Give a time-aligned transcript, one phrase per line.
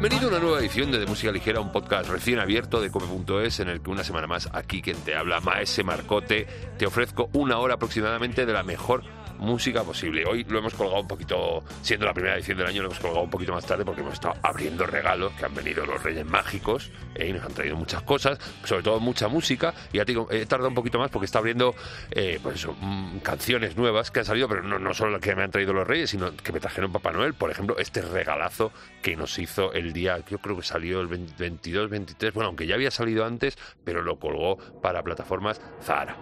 [0.00, 3.58] Bienvenido a una nueva edición de, de Música Ligera, un podcast recién abierto de come.es
[3.58, 6.46] en el que una semana más aquí quien te habla, Maese Marcote,
[6.78, 9.02] te ofrezco una hora aproximadamente de la mejor
[9.38, 10.24] música posible.
[10.26, 13.22] Hoy lo hemos colgado un poquito, siendo la primera edición del año, lo hemos colgado
[13.22, 16.90] un poquito más tarde porque hemos estado abriendo regalos que han venido los Reyes Mágicos
[17.14, 19.74] eh, y nos han traído muchas cosas, sobre todo mucha música.
[19.92, 21.74] Y ya te digo, he tardado un poquito más porque está abriendo
[22.10, 25.42] eh, pues mm, canciones nuevas que han salido, pero no, no solo las que me
[25.42, 27.34] han traído los Reyes, sino que me trajeron Papá Noel.
[27.34, 31.90] Por ejemplo, este regalazo que nos hizo el día, yo creo que salió el 22,
[31.90, 36.16] 23, bueno, aunque ya había salido antes, pero lo colgó para plataformas Zara.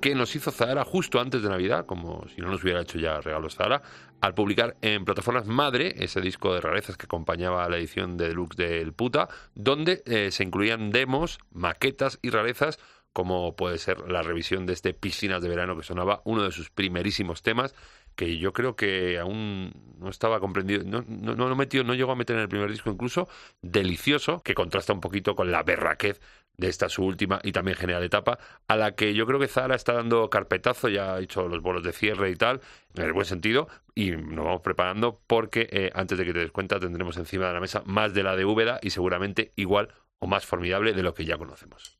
[0.00, 3.20] Que nos hizo Zahara justo antes de Navidad, como si no nos hubiera hecho ya
[3.20, 3.82] regalos Zahara,
[4.20, 8.28] al publicar en plataformas Madre ese disco de rarezas que acompañaba a la edición de
[8.28, 12.78] deluxe del Puta, donde eh, se incluían demos, maquetas y rarezas
[13.12, 16.70] como puede ser la revisión de este Piscinas de Verano que sonaba uno de sus
[16.70, 17.74] primerísimos temas
[18.20, 22.16] que yo creo que aún no estaba comprendido, no, no, no, metió, no llegó a
[22.16, 23.30] meter en el primer disco incluso,
[23.62, 26.20] delicioso, que contrasta un poquito con la berraquez
[26.58, 28.38] de esta su última y también general etapa,
[28.68, 31.82] a la que yo creo que Zara está dando carpetazo, ya ha hecho los bolos
[31.82, 32.60] de cierre y tal,
[32.94, 36.50] en el buen sentido, y nos vamos preparando porque eh, antes de que te des
[36.50, 40.26] cuenta tendremos encima de la mesa más de la de Úbeda y seguramente igual o
[40.26, 41.98] más formidable de lo que ya conocemos.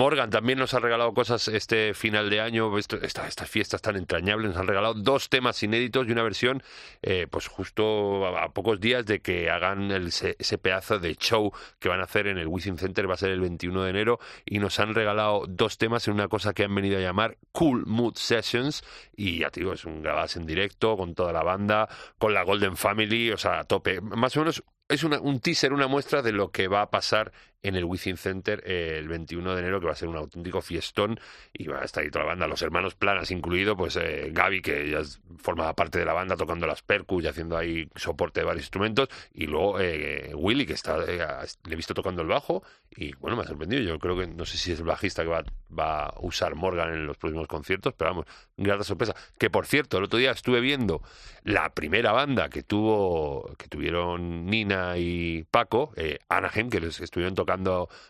[0.00, 4.56] Morgan también nos ha regalado cosas este final de año, estas fiestas tan entrañables, nos
[4.56, 6.62] han regalado dos temas inéditos y una versión,
[7.02, 12.00] eh, pues justo a, pocos días de que hagan ese pedazo de show que van
[12.00, 14.80] a hacer en el Wizzing Center, va a ser el 21 de enero, y nos
[14.80, 18.82] han regalado dos temas en una cosa que han venido a llamar Cool Mood Sessions,
[19.14, 22.42] y ya te digo, es un grabadas en directo con toda la banda, con la
[22.42, 24.00] Golden Family, o sea, a tope.
[24.00, 27.76] Más o menos es un teaser, una muestra de lo que va a pasar en
[27.76, 31.20] el Wizzing Center eh, el 21 de enero, que va a ser un auténtico fiestón
[31.52, 34.62] y va a estar ahí toda la banda, los hermanos Planas incluido, pues eh, Gaby,
[34.62, 35.00] que ya
[35.38, 39.08] formaba parte de la banda tocando las percus y haciendo ahí soporte de varios instrumentos,
[39.32, 43.42] y luego eh, Willy, que está, le he visto tocando el bajo, y bueno, me
[43.42, 45.44] ha sorprendido, yo creo que no sé si es el bajista que va,
[45.76, 48.26] va a usar Morgan en los próximos conciertos, pero vamos,
[48.56, 49.14] gran sorpresa.
[49.38, 51.02] Que por cierto, el otro día estuve viendo
[51.44, 57.34] la primera banda que tuvo, que tuvieron Nina y Paco, eh, Anaheim, que les estuvieron
[57.34, 57.49] tocando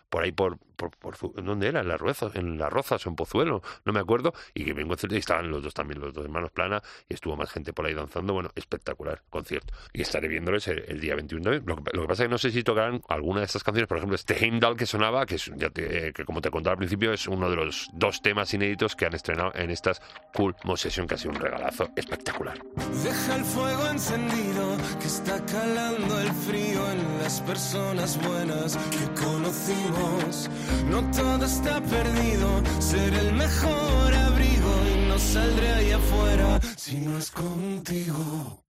[0.09, 1.81] por ahí por, por, ¿dónde era?
[1.81, 5.15] En las Rozas, en las Rozas en Pozuelo, no me acuerdo, y que en concierto
[5.15, 7.93] y estaban los dos también, los dos hermanos Plana, y estuvo más gente por ahí
[7.93, 9.73] danzando, bueno, espectacular concierto.
[9.93, 12.51] Y estaré viéndoles el, día 21 Lo que, lo que, pasa es que no sé
[12.51, 15.69] si tocarán alguna de estas canciones, por ejemplo, este Heimdall que sonaba, que, es, ya
[15.69, 19.13] que como te contaba al principio, es uno de los dos temas inéditos que han
[19.13, 20.01] estrenado en estas
[20.33, 22.59] Cool Session, que ha sido un regalazo espectacular.
[23.03, 30.49] Deja el fuego encendido, que está calando el frío en las personas buenas que conocimos.
[30.89, 37.17] No todo está perdido, ser el mejor abrigo y no saldré ahí afuera si no
[37.17, 38.63] es contigo.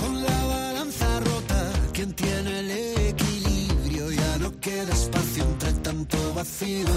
[0.00, 2.70] Con la balanza rota, quien tiene el
[3.10, 6.96] equilibrio ya no queda espacio entre tanto vacío.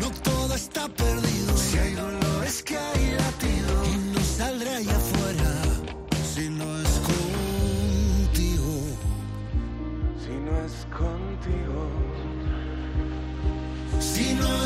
[0.00, 3.03] No todo está perdido, si hay dolores que hay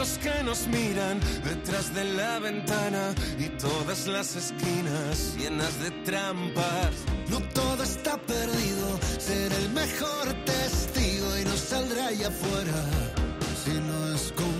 [0.00, 6.92] ojos que nos miran detrás de la ventana y todas las esquinas llenas de trampas.
[7.28, 12.82] No todo está perdido, ser el mejor testigo y no saldrá allá afuera
[13.62, 14.59] si no es contigo.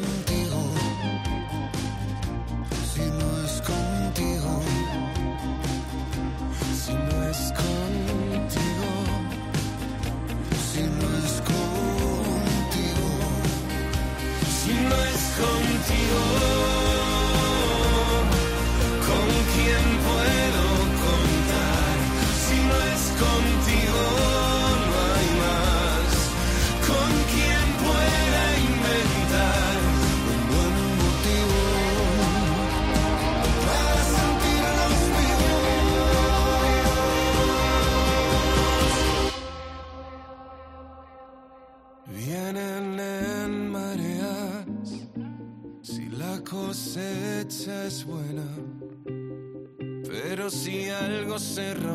[51.60, 51.89] cerrado.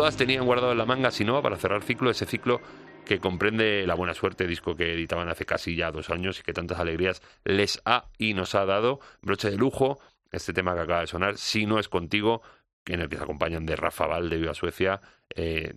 [0.00, 0.06] Motivo?
[0.06, 2.60] Menudo as tenían guardado en la manga Sinoa para cerrar ciclo, ese ciclo
[3.04, 6.52] que comprende La Buena Suerte, disco que editaban hace casi ya dos años y que
[6.52, 9.00] tantas alegrías les ha y nos ha dado.
[9.22, 9.98] Broche de lujo,
[10.32, 12.42] este tema que acaba de sonar, Si no es contigo,
[12.86, 15.00] en el que se acompañan de Rafa Val de Viva Suecia,
[15.34, 15.74] eh,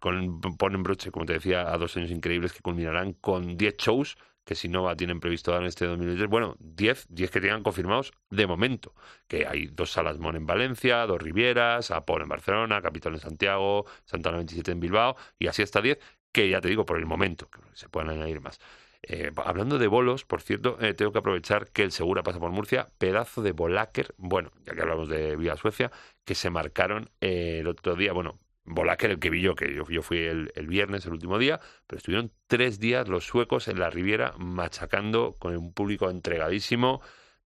[0.00, 4.54] ponen broche, como te decía, a dos años increíbles que culminarán con 10 shows que
[4.54, 6.28] si no tienen previsto dar en este 2023.
[6.28, 8.94] Bueno, 10, 10 que tengan confirmados de momento.
[9.28, 13.86] Que hay dos salas Mon en Valencia, dos Rivieras, Apolo en Barcelona, Capitol en Santiago,
[14.04, 15.98] Santana 27 en Bilbao, y así hasta 10,
[16.32, 18.58] que ya te digo, por el momento, que se puedan añadir más.
[19.04, 22.52] Eh, hablando de bolos, por cierto, eh, tengo que aprovechar que el Segura pasa por
[22.52, 25.90] Murcia, pedazo de Volaker, bueno, ya que hablamos de Viva Suecia,
[26.24, 30.02] que se marcaron eh, el otro día, bueno, Volaker el que vi yo, que yo,
[30.02, 34.34] fui el, viernes, el último día, pero estuvieron tres días los suecos en la Riviera
[34.38, 37.00] machacando con un público entregadísimo,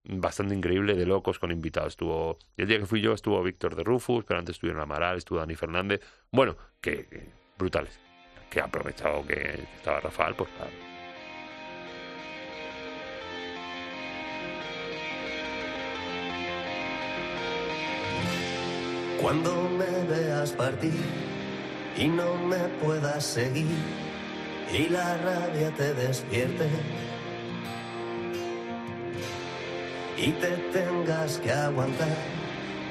[0.04, 1.94] bastante increíble, de locos con invitados.
[1.94, 5.38] Estuvo, el día que fui yo estuvo Víctor de Rufus, pero antes estuvieron Amaral, estuvo
[5.38, 7.98] Dani Fernández, bueno, que, brutales
[8.50, 10.48] que ha aprovechado que estaba Rafael, pues
[19.20, 20.92] Cuando me veas partir
[21.96, 23.66] y no me puedas seguir
[24.72, 26.68] y la rabia te despierte
[30.18, 32.16] y te tengas que aguantar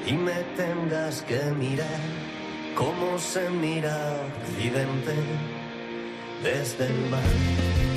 [0.05, 1.99] y me tengas que mirar
[2.75, 5.13] como se mira Occidente
[6.43, 7.94] desde el mar.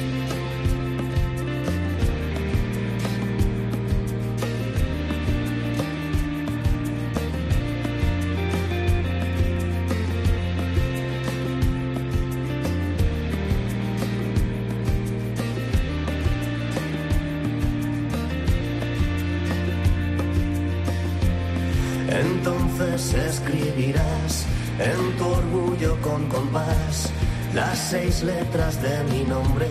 [24.79, 27.11] En tu orgullo con compás
[27.55, 29.67] las seis letras de mi nombre.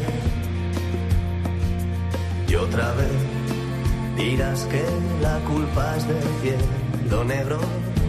[2.48, 3.38] Y otra vez
[4.18, 4.84] dirás que
[5.22, 7.60] la culpa es del cielo negro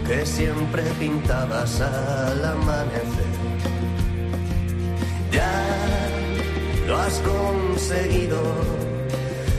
[0.06, 3.28] que siempre pintabas al amanecer.
[5.30, 5.52] Ya
[6.86, 8.40] lo has conseguido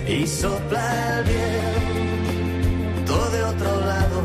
[0.07, 4.21] y sopla el viento de otro lado.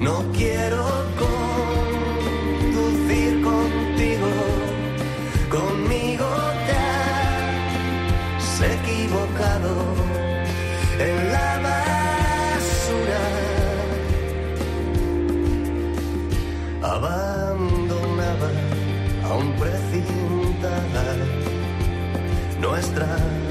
[0.00, 0.84] No quiero
[1.18, 1.67] conducir
[3.98, 4.30] contigo,
[5.50, 6.28] conmigo
[6.66, 6.76] te
[8.36, 9.72] has equivocado
[11.00, 13.22] en la basura.
[16.82, 18.50] Abandonaba
[19.28, 21.06] aún precintada
[22.60, 23.08] nuestra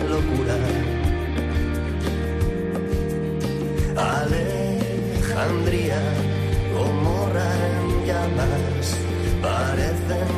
[0.09, 0.57] locura.
[4.23, 5.99] Alejandría,
[6.73, 8.87] Gomorra en llamas,
[9.41, 10.36] parecen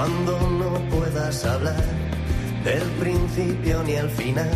[0.00, 1.84] Cuando no puedas hablar
[2.64, 4.50] del principio ni el final,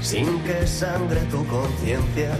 [0.00, 2.30] sin que sangre tu conciencia.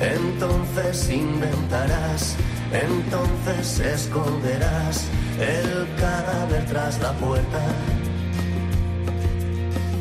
[0.00, 2.36] Entonces inventarás,
[2.72, 5.04] entonces esconderás
[5.38, 7.60] el cadáver tras la puerta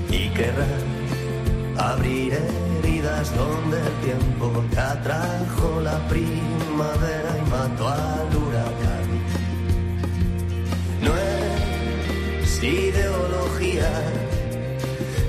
[0.10, 1.02] y querrás
[1.78, 2.40] abrir
[2.80, 8.31] heridas donde el tiempo te atrajo la primavera y mató al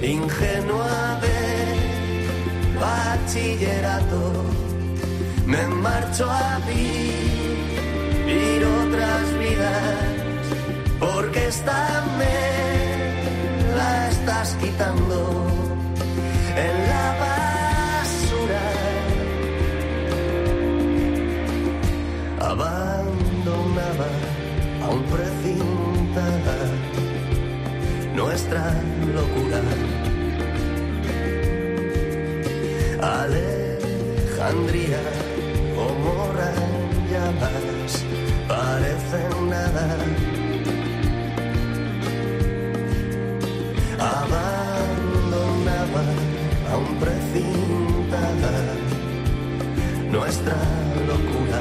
[0.02, 1.40] ingenua de
[2.80, 4.32] bachillerato.
[5.46, 10.12] Me marcho a vivir otras vidas
[10.98, 15.18] porque esta me la estás quitando
[16.56, 18.64] en la basura.
[22.50, 24.10] Abandonaba
[24.84, 26.58] aún precintada
[28.14, 28.64] nuestra
[29.14, 29.91] locura.
[39.12, 39.98] Parecen nada.
[43.98, 46.02] Abandonaba
[46.72, 48.52] aún precintada
[50.10, 50.56] nuestra
[51.06, 51.51] locura.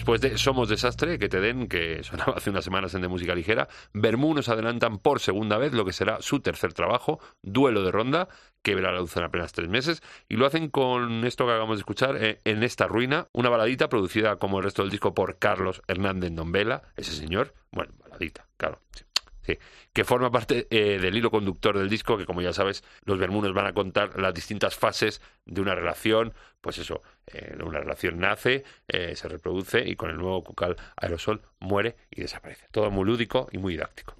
[0.00, 3.34] Después de Somos Desastre, que te den, que sonaba hace unas semanas en De Música
[3.34, 7.90] Ligera, Bermú nos adelantan por segunda vez lo que será su tercer trabajo, Duelo de
[7.90, 8.26] Ronda,
[8.62, 11.76] que verá la luz en apenas tres meses, y lo hacen con esto que acabamos
[11.76, 15.38] de escuchar, eh, En esta ruina, una baladita producida como el resto del disco por
[15.38, 19.04] Carlos Hernández Nombela, ese señor, bueno, baladita, claro, sí.
[19.92, 23.52] Que forma parte eh, del hilo conductor del disco, que como ya sabes, los Bermunos
[23.52, 28.64] van a contar las distintas fases de una relación, pues eso, eh, una relación nace,
[28.88, 32.66] eh, se reproduce y con el nuevo cucal aerosol muere y desaparece.
[32.70, 34.19] Todo muy lúdico y muy didáctico.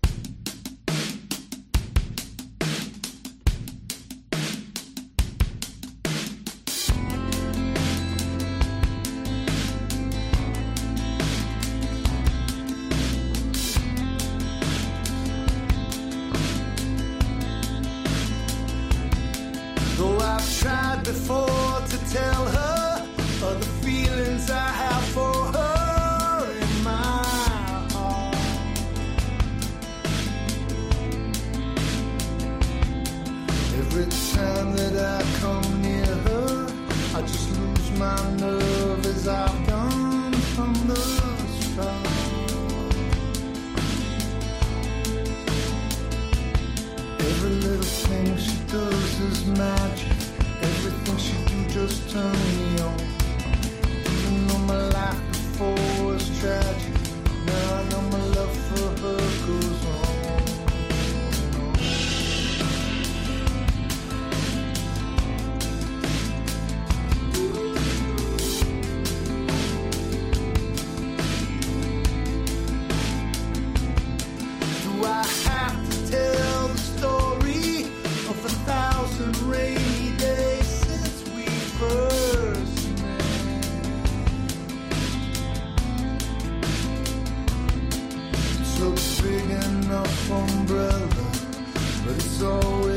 [92.10, 92.89] But it's always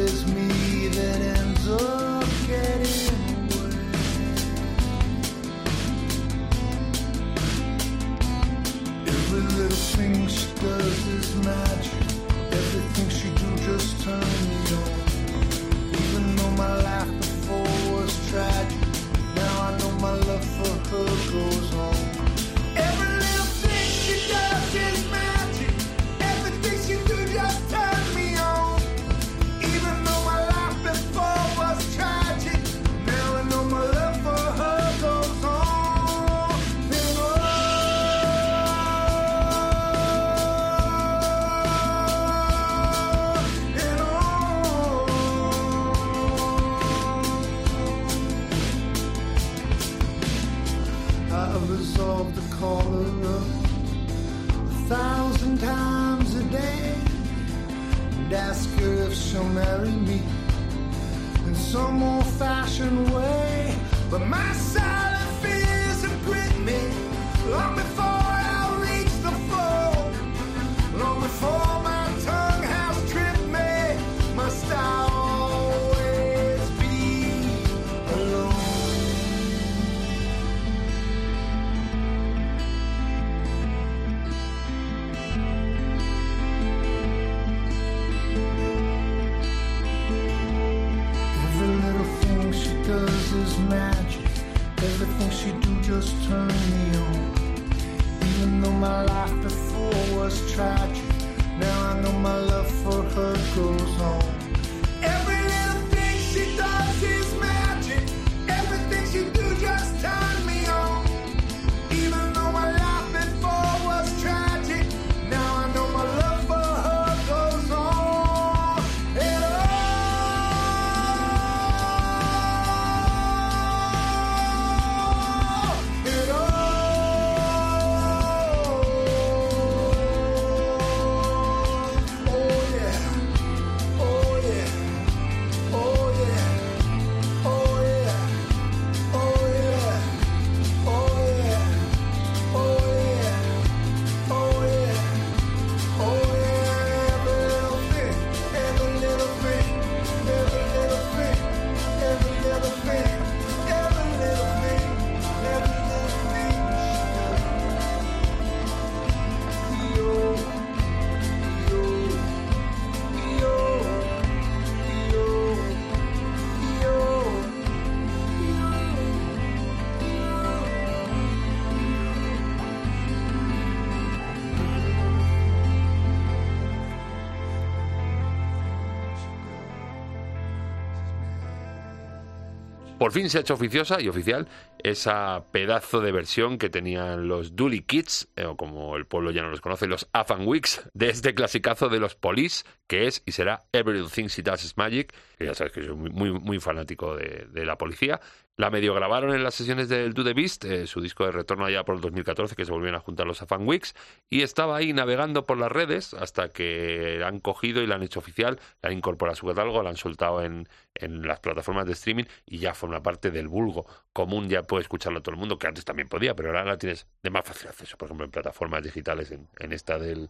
[183.04, 184.48] Por fin se ha hecho oficiosa y oficial
[184.82, 189.42] esa pedazo de versión que tenían los Dooley Kids, eh, o como el pueblo ya
[189.42, 193.34] no los conoce, los Afan Weeks, de este clasicazo de los Police, que es y
[193.34, 197.78] será Everything She Does is Magic, que ya sabes que soy muy, fanático de la
[197.78, 198.22] policía.
[198.56, 201.66] La medio grabaron en las sesiones del Do The Beast, eh, su disco de retorno
[201.66, 203.96] allá por el 2014, que se volvieron a juntar los Afan Weeks,
[204.30, 208.04] y estaba ahí navegando por las redes hasta que la han cogido y la han
[208.04, 211.88] hecho oficial, la han incorporado a su catálogo, la han soltado en, en las plataformas
[211.88, 215.58] de streaming y ya forma parte del vulgo común, ya puede escucharlo todo el mundo,
[215.58, 218.32] que antes también podía, pero ahora la tienes de más fácil acceso, por ejemplo, en
[218.32, 220.30] plataformas digitales, en, en esta del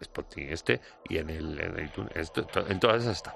[0.00, 1.90] Spotify este y en el, en
[2.68, 3.34] en todas esas está.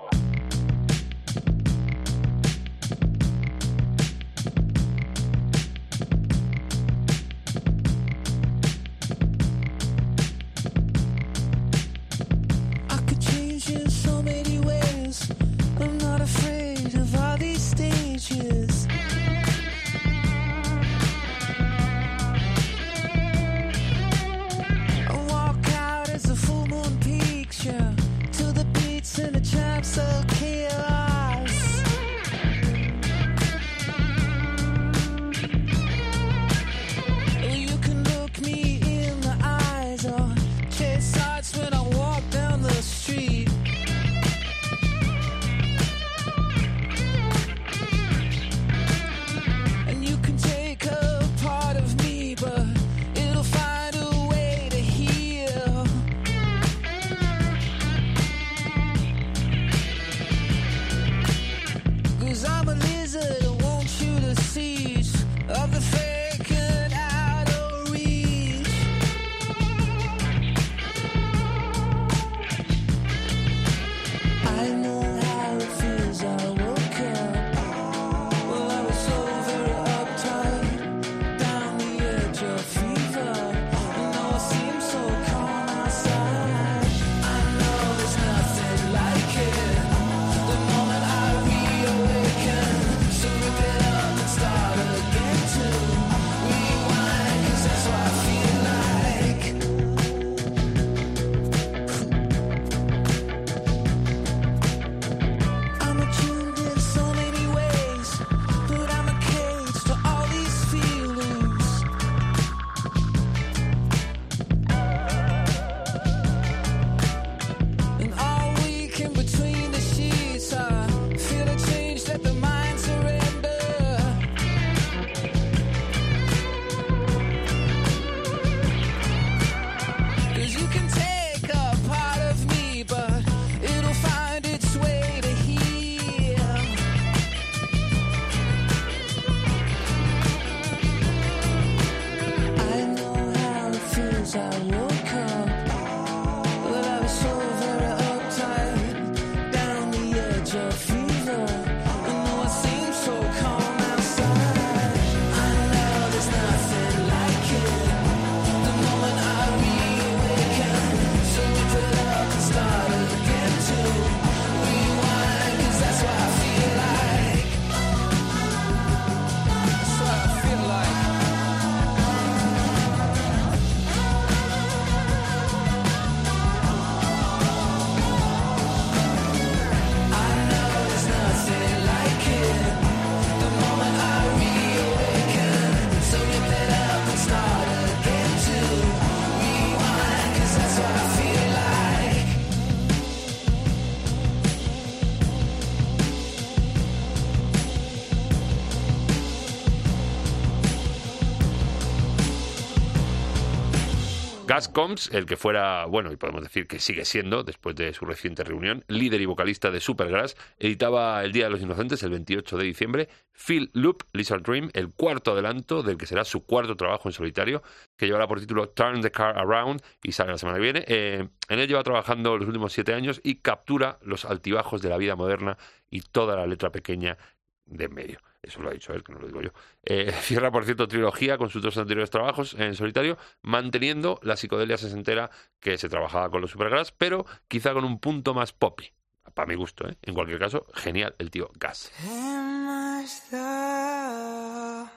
[204.54, 208.04] Gus Combs, el que fuera, bueno, y podemos decir que sigue siendo, después de su
[208.04, 212.58] reciente reunión, líder y vocalista de Supergrass, editaba El Día de los Inocentes, el 28
[212.58, 217.08] de diciembre, Phil Loop, Lizard Dream, el cuarto adelanto del que será su cuarto trabajo
[217.08, 217.62] en solitario,
[217.96, 220.84] que llevará por título Turn the Car Around y sale la semana que viene.
[220.86, 224.98] Eh, en él lleva trabajando los últimos siete años y captura los altibajos de la
[224.98, 225.58] vida moderna
[225.90, 227.18] y toda la letra pequeña
[227.66, 228.18] de en medio.
[228.44, 229.50] Eso lo ha dicho él, que no lo digo yo.
[229.82, 234.76] Eh, cierra, por cierto, trilogía con sus dos anteriores trabajos en solitario, manteniendo la psicodelia
[234.76, 235.30] sesentera
[235.60, 238.92] que se trabajaba con los Supergrass, pero quizá con un punto más poppy.
[239.34, 239.96] Para mi gusto, ¿eh?
[240.02, 241.90] En cualquier caso, genial el tío Gas.
[241.96, 244.92] ¿Qué más da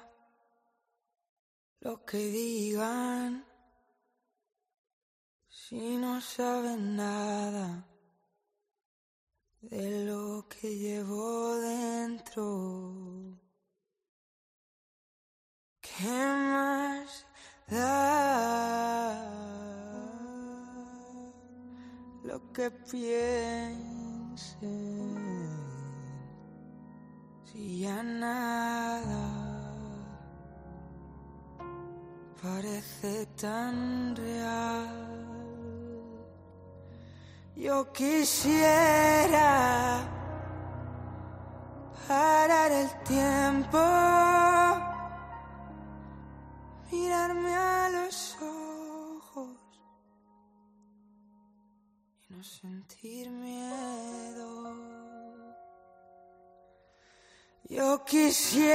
[1.80, 3.46] lo que digan
[5.48, 7.88] si no saben nada
[9.70, 13.38] de lo que llevo dentro?
[15.82, 17.26] ¿Qué más
[17.68, 19.24] da
[22.24, 23.18] lo que piensen
[27.44, 29.26] si ya nada
[32.42, 35.17] parece tan real?
[37.58, 39.50] Yo quisiera
[42.08, 43.80] parar el tiempo,
[46.92, 49.58] mirarme a los ojos
[52.30, 54.76] y no sentir miedo.
[57.64, 58.68] Yo quisiera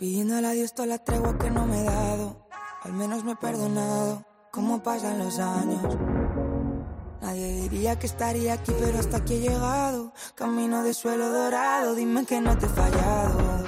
[0.00, 2.48] Pidiendo a Dios toda la tregua que no me he dado.
[2.80, 4.24] Al menos me he perdonado.
[4.50, 5.94] ¿Cómo pasan los años?
[7.20, 10.14] Nadie diría que estaría aquí, pero hasta aquí he llegado.
[10.34, 13.66] Camino de suelo dorado, dime que no te he fallado.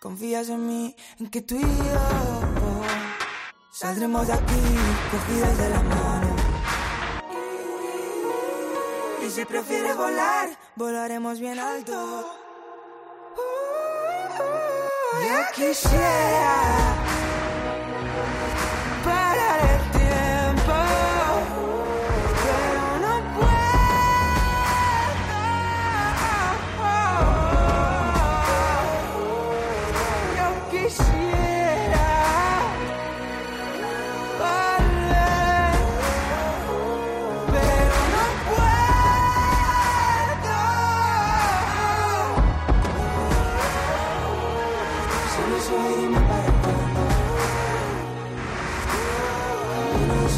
[0.00, 2.00] Confías en mí, en que tú y yo
[3.70, 4.60] saldremos de aquí
[5.12, 6.36] cogidos de la mano.
[9.24, 12.47] Y si prefieres volar, volaremos bien alto.
[15.26, 17.07] Yo quisiera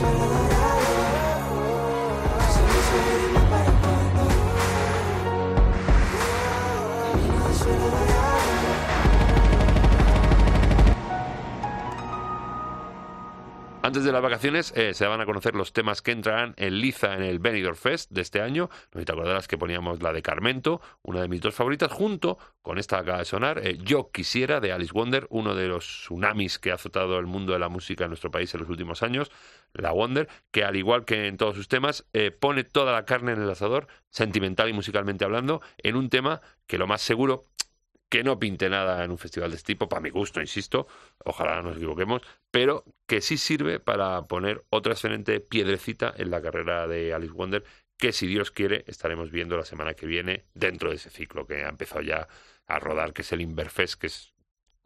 [0.00, 0.49] Camino
[13.90, 17.12] Antes de las vacaciones eh, se van a conocer los temas que entrarán en liza
[17.16, 18.70] en el Benidorm Fest de este año.
[18.94, 22.78] No te acordarás que poníamos la de Carmento, una de mis dos favoritas, junto con
[22.78, 26.60] esta que acaba de sonar, eh, Yo Quisiera, de Alice Wonder, uno de los tsunamis
[26.60, 29.32] que ha azotado el mundo de la música en nuestro país en los últimos años,
[29.72, 33.32] la Wonder, que al igual que en todos sus temas, eh, pone toda la carne
[33.32, 37.42] en el asador, sentimental y musicalmente hablando, en un tema que lo más seguro
[38.10, 40.88] que no pinte nada en un festival de este tipo, para mi gusto, insisto,
[41.24, 46.88] ojalá nos equivoquemos, pero que sí sirve para poner otra excelente piedrecita en la carrera
[46.88, 47.64] de Alice Wonder,
[47.96, 51.64] que si Dios quiere estaremos viendo la semana que viene dentro de ese ciclo que
[51.64, 52.26] ha empezado ya
[52.66, 54.32] a rodar, que es el Inverfest, que es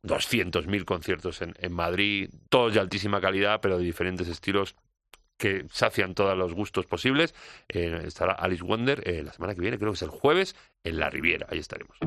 [0.02, 4.76] 200.000 conciertos en, en Madrid, todos de altísima calidad, pero de diferentes estilos
[5.38, 7.34] que sacian todos los gustos posibles.
[7.68, 10.98] Eh, estará Alice Wonder eh, la semana que viene, creo que es el jueves, en
[10.98, 11.46] la Riviera.
[11.50, 11.98] Ahí estaremos.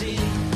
[0.00, 0.47] De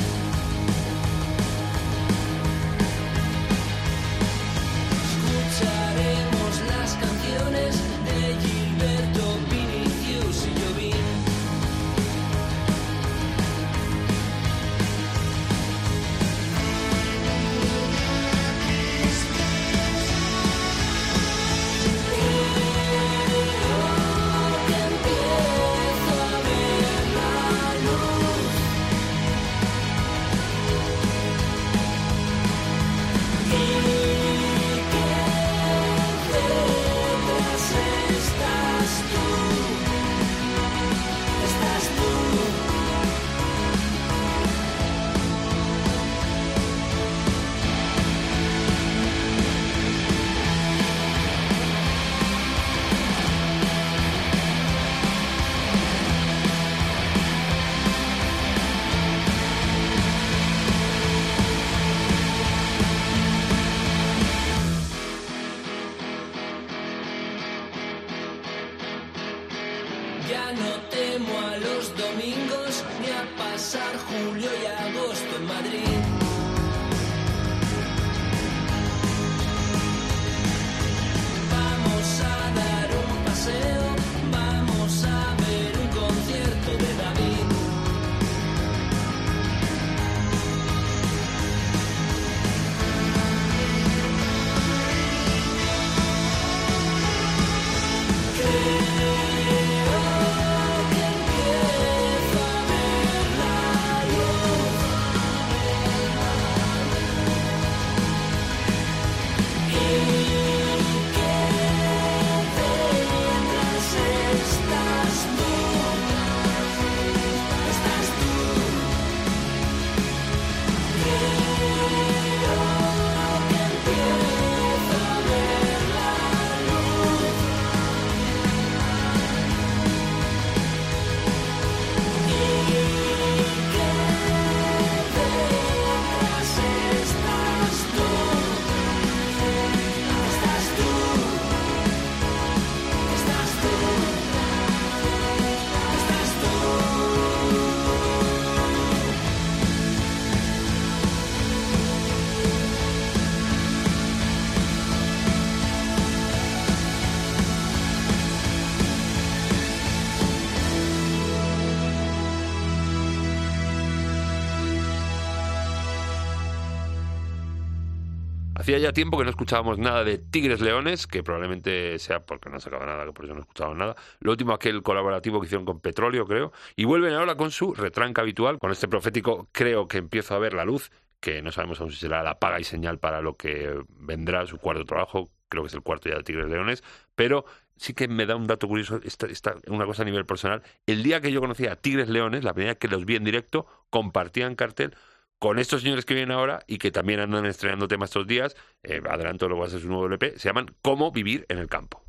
[168.63, 172.61] Hacía ya tiempo que no escuchábamos nada de Tigres Leones, que probablemente sea porque no
[172.61, 173.95] sacaba nada, que por eso no escuchábamos nada.
[174.21, 176.53] Lo último, aquel colaborativo que hicieron con Petróleo, creo.
[176.77, 180.53] Y vuelven ahora con su retranca habitual, con este profético Creo que empiezo a ver
[180.53, 183.83] la luz, que no sabemos aún si será la paga y señal para lo que
[183.89, 186.85] vendrá, su cuarto trabajo, creo que es el cuarto ya de Tigres Leones,
[187.15, 187.43] pero
[187.75, 190.63] sí que me da un dato curioso, esta, una cosa a nivel personal.
[190.85, 193.25] El día que yo conocí a Tigres Leones, la primera vez que los vi en
[193.25, 194.95] directo, compartían cartel
[195.43, 199.01] con estos señores que vienen ahora y que también andan estrenando temas estos días, eh,
[199.09, 202.01] adelanto lo a su nuevo LP, se llaman Cómo vivir en el campo.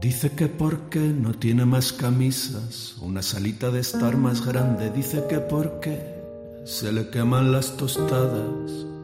[0.00, 4.90] Dice que porque no tiene más camisas, una salita de estar más grande.
[4.90, 6.00] Dice que porque
[6.64, 8.95] se le queman las tostadas.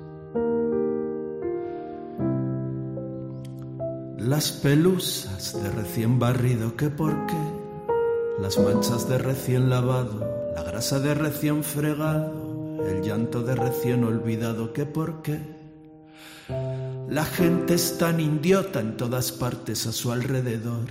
[4.24, 7.34] Las pelusas de recién barrido, que porque
[8.40, 14.72] las manchas de recién lavado, la grasa de recién fregado, el llanto de recién olvidado,
[14.72, 15.40] que porque
[17.08, 20.86] la gente es tan idiota en todas partes a su alrededor.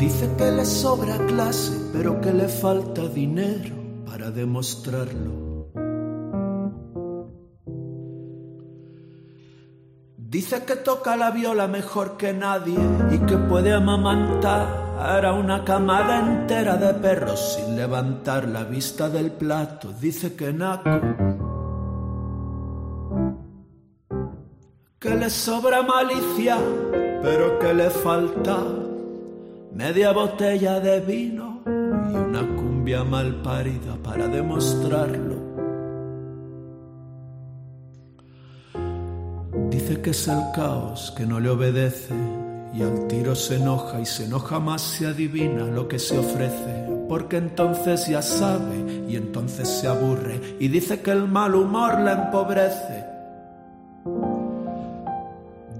[0.00, 3.72] Dice que le sobra clase, pero que le falta dinero
[4.04, 5.55] para demostrarlo.
[10.36, 12.76] Dice que toca la viola mejor que nadie
[13.10, 14.66] y que puede amamantar
[15.24, 19.94] a una camada entera de perros sin levantar la vista del plato.
[19.98, 21.00] Dice que naco
[24.98, 26.58] que le sobra malicia,
[27.22, 28.58] pero que le falta
[29.72, 35.35] media botella de vino y una cumbia mal parida para demostrarlo.
[39.86, 42.12] Dice que es el caos que no le obedece
[42.74, 46.88] y al tiro se enoja y se enoja más se adivina lo que se ofrece,
[47.08, 52.24] porque entonces ya sabe y entonces se aburre y dice que el mal humor la
[52.24, 53.04] empobrece.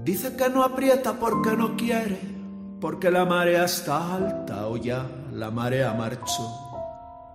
[0.05, 2.17] Dice que no aprieta porque no quiere,
[2.79, 6.49] porque la marea está alta o ya la marea marchó,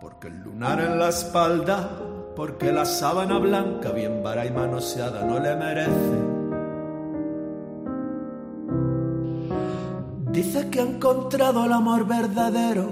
[0.01, 1.91] porque el lunar en la espalda,
[2.35, 6.32] porque la sábana blanca bien vara y manoseada no le merece.
[10.33, 12.91] Dice que ha encontrado el amor verdadero,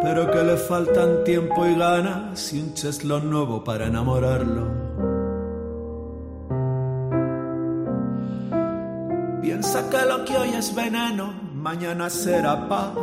[0.00, 4.68] pero que le faltan tiempo y ganas y un cheslón nuevo para enamorarlo.
[9.42, 12.94] Piensa que lo que hoy es veneno, mañana será paz,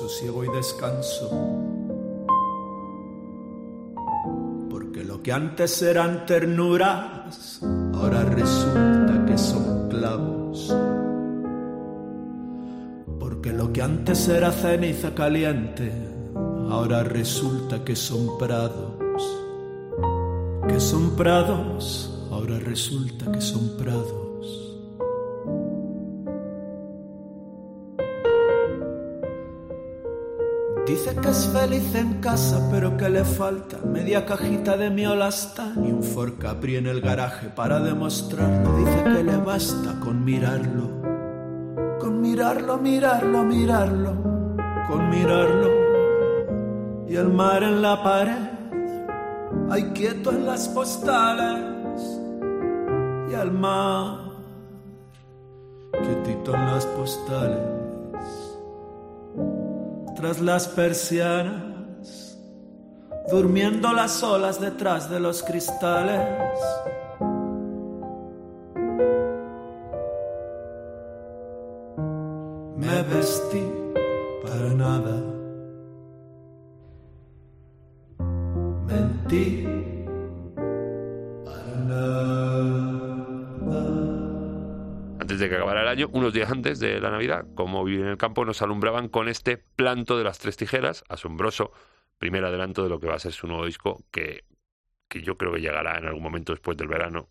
[0.00, 1.28] sosiego y descanso.
[4.70, 7.60] Porque lo que antes eran ternuras,
[7.92, 10.41] ahora resulta que son clavos.
[13.42, 15.90] Porque lo que antes era ceniza caliente,
[16.70, 18.92] ahora resulta que son prados.
[20.68, 24.32] Que son prados, ahora resulta que son prados.
[30.86, 35.90] Dice que es feliz en casa, pero que le falta media cajita de miolasta y
[35.90, 38.76] un Ford Capri en el garaje para demostrarlo.
[38.76, 41.01] Dice que le basta con mirarlo,
[42.32, 44.12] mirarlo, mirarlo, mirarlo,
[44.88, 45.68] con mirarlo.
[47.06, 48.48] Y el mar en la pared,
[49.70, 52.00] hay quieto en las postales.
[53.30, 54.18] Y el mar,
[56.02, 57.58] quietito en las postales
[60.16, 62.38] tras las persianas,
[63.30, 66.26] durmiendo las olas detrás de los cristales.
[72.92, 73.64] Me vestí
[74.42, 75.16] para nada,
[81.42, 82.82] para nada.
[85.20, 88.10] Antes de que acabara el año, unos días antes de la Navidad, como viven en
[88.10, 91.72] el campo, nos alumbraban con este planto de las tres tijeras, asombroso,
[92.18, 94.44] primer adelanto de lo que va a ser su nuevo disco, que,
[95.08, 97.30] que yo creo que llegará en algún momento después del verano,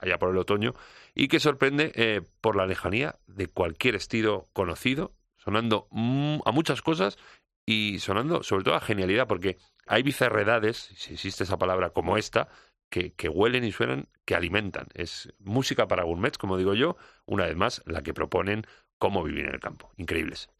[0.00, 0.74] allá por el otoño,
[1.14, 7.18] y que sorprende eh, por la lejanía de cualquier estilo conocido, sonando a muchas cosas
[7.66, 12.48] y sonando sobre todo a genialidad, porque hay bizarredades, si existe esa palabra como esta,
[12.90, 14.86] que, que, huelen y suenan, que alimentan.
[14.94, 18.66] Es música para gourmets, como digo yo, una vez más, la que proponen
[18.98, 19.90] cómo vivir en el campo.
[19.96, 20.50] Increíbles.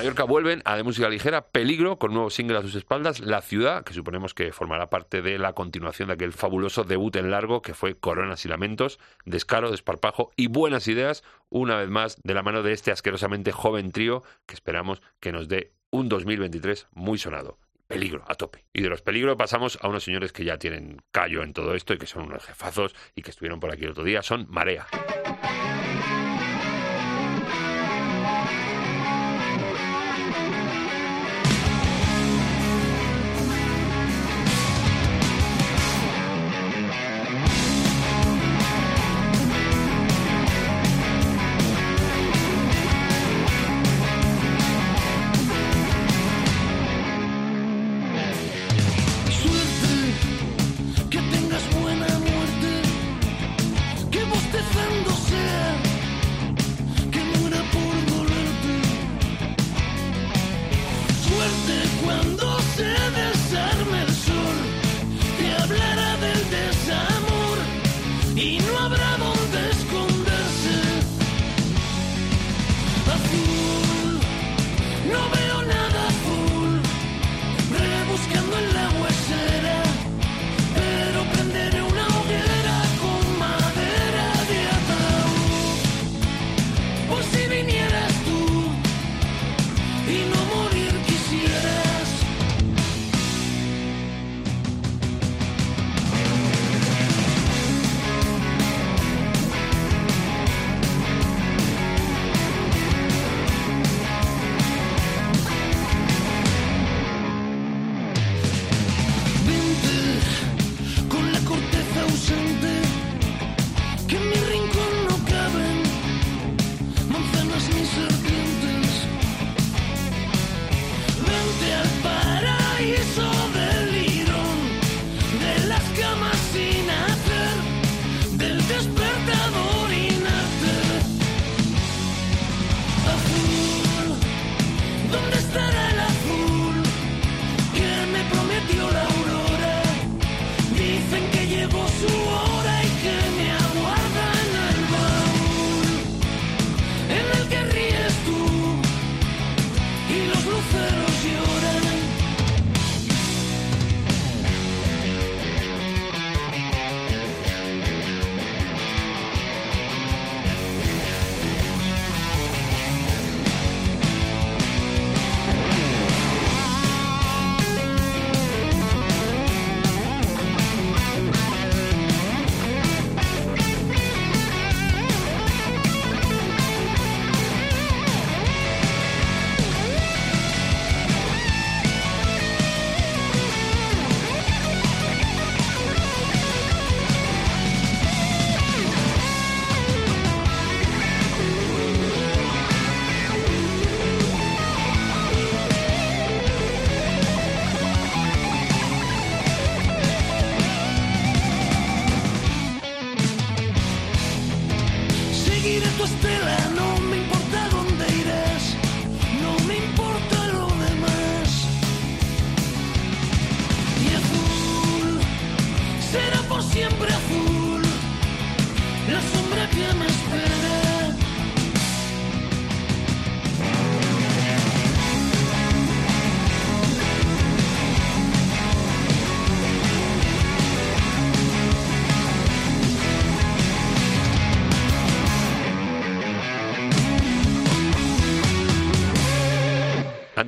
[0.00, 3.84] Mallorca vuelven a de música ligera Peligro con nuevo single a sus espaldas, La ciudad,
[3.84, 7.74] que suponemos que formará parte de la continuación de aquel fabuloso debut en largo que
[7.74, 12.62] fue Coronas y Lamentos, Descaro, Desparpajo y buenas ideas, una vez más de la mano
[12.62, 17.58] de este asquerosamente joven trío que esperamos que nos dé un 2023 muy sonado.
[17.86, 18.64] Peligro, a tope.
[18.72, 21.92] Y de los peligros pasamos a unos señores que ya tienen callo en todo esto
[21.92, 24.86] y que son unos jefazos y que estuvieron por aquí el otro día, son Marea.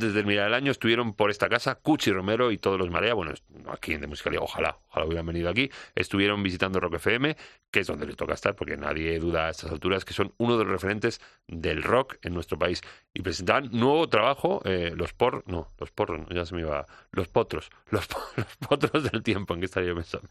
[0.02, 3.14] Antes de terminar el año estuvieron por esta casa Cuchi Romero y todos los Marea,
[3.14, 3.34] bueno,
[3.68, 7.36] aquí en De Musicalia, ojalá, ojalá hubieran venido aquí, estuvieron visitando Rock FM,
[7.70, 10.58] que es donde les toca estar, porque nadie duda a estas alturas que son uno
[10.58, 12.80] de los referentes del rock en nuestro país.
[13.14, 17.28] Y presentaban nuevo trabajo, eh, los por, no, los porros, ya se me iba, los
[17.28, 20.28] potros, los, po- los potros del tiempo, en que estaría yo pensando.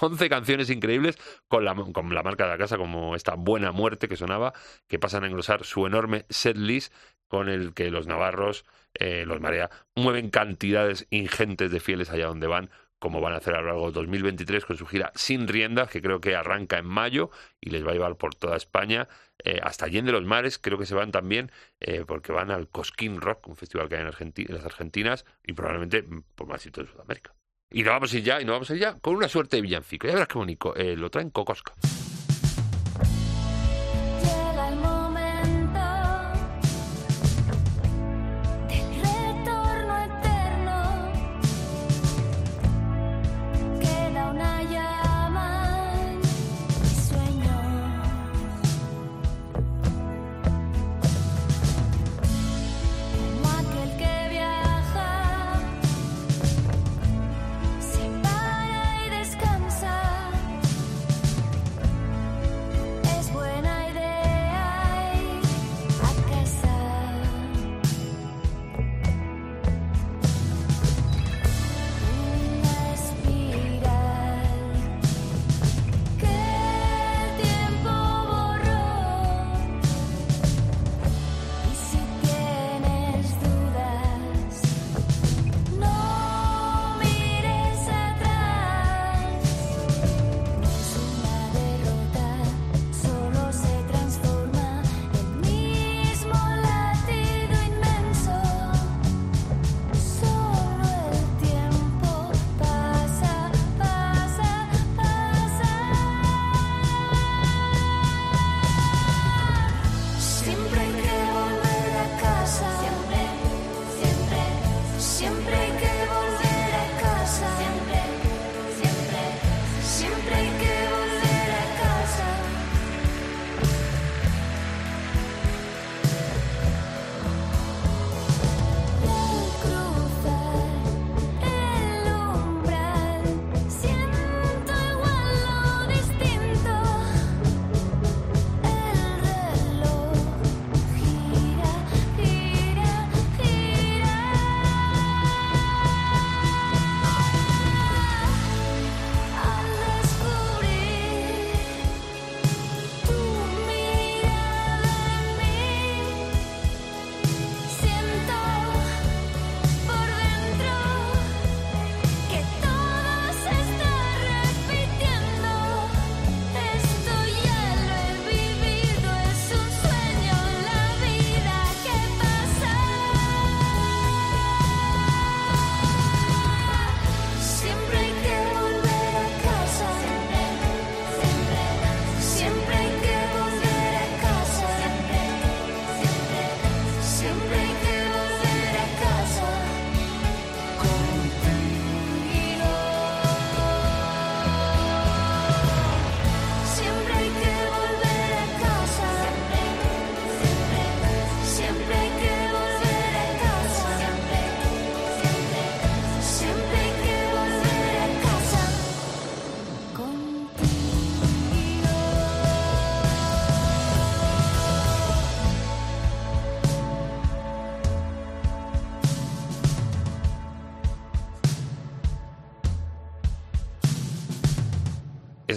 [0.00, 1.16] 11 canciones increíbles
[1.46, 4.52] con la, con la marca de la casa, como esta Buena Muerte que sonaba,
[4.88, 6.92] que pasan a engrosar su enorme setlist
[7.32, 12.46] con el que los navarros, eh, los Marea, mueven cantidades ingentes de fieles allá donde
[12.46, 12.68] van,
[12.98, 16.02] como van a hacer a lo largo de 2023 con su gira Sin Riendas, que
[16.02, 19.08] creo que arranca en mayo y les va a llevar por toda España,
[19.42, 23.18] eh, hasta Allende los Mares, creo que se van también, eh, porque van al Cosquín
[23.22, 26.04] Rock, un festival que hay en, en las Argentinas, y probablemente
[26.34, 27.34] por más sitios de Sudamérica.
[27.70, 29.56] Y nos vamos a ir ya, y nos vamos a ir ya con una suerte
[29.56, 30.06] de villancico.
[30.06, 31.72] Ya verás qué bonito, eh, lo traen Cocosca.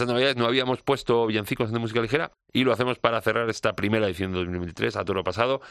[0.08, 4.06] Navidades no habíamos puesto villancicos de música ligera y lo hacemos para cerrar esta primera
[4.06, 5.62] edición de 2023 a todo pasado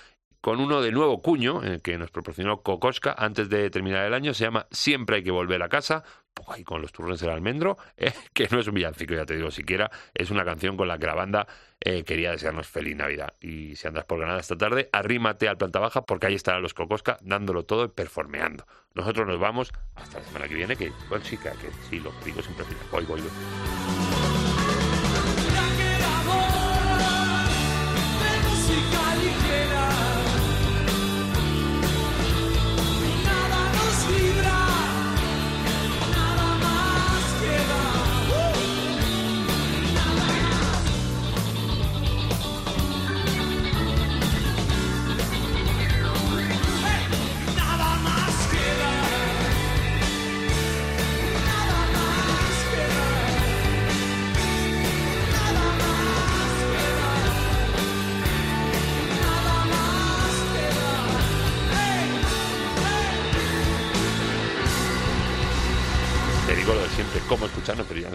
[0.45, 4.35] con uno de nuevo cuño que nos proporcionó Kokoska antes de terminar el año.
[4.35, 6.05] Se llama Siempre hay que volver a casa,
[6.49, 9.51] ahí con los turrones del almendro, eh, que no es un villancico, ya te digo,
[9.51, 11.47] siquiera es una canción con la que la banda
[11.81, 13.33] eh, quería desearnos feliz Navidad.
[13.41, 16.75] Y si andas por Granada esta tarde, arrímate al planta baja porque ahí estarán los
[16.75, 18.67] Kokoska dándolo todo y performeando.
[18.95, 21.51] Nosotros nos vamos hasta la semana que viene, que, bueno, sí, que,
[21.89, 22.67] sí, lo digo siempre.
[22.93, 24.24] Voy, voy, voy.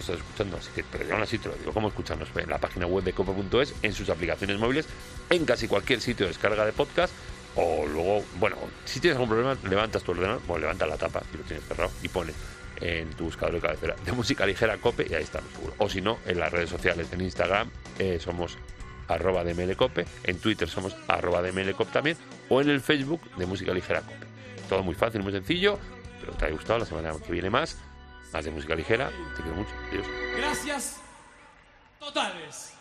[0.00, 2.86] estás escuchando, así que, pero aún así te lo digo, cómo escucharnos en la página
[2.86, 4.86] web de cope.es, en sus aplicaciones móviles,
[5.28, 7.12] en casi cualquier sitio de descarga de podcast,
[7.56, 11.38] o luego, bueno, si tienes algún problema, levantas tu ordenador, bueno, levantas la tapa, si
[11.38, 12.34] lo tienes cerrado, y pones
[12.80, 15.50] en tu buscador de cabecera de música ligera cope, y ahí estamos.
[15.78, 18.56] O si no, en las redes sociales, en Instagram eh, somos
[19.08, 19.76] arroba de
[20.24, 22.16] en Twitter somos arroba de también,
[22.48, 24.26] o en el Facebook de música ligera cope.
[24.68, 25.78] Todo muy fácil, muy sencillo,
[26.24, 27.76] que te haya gustado, la semana que viene más,
[28.32, 30.06] más de música ligera, te quiero mucho, adiós.
[30.36, 30.96] Gracias
[31.98, 32.79] totales.